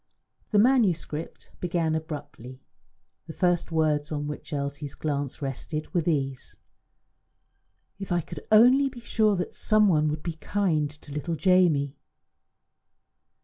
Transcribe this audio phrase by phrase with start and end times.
[0.49, 2.59] The manuscript began abruptly.
[3.27, 6.57] The first words on which Elsie's glance rested were these:
[7.99, 11.97] "If I could only be sure that some one would be kind to little Jamie!"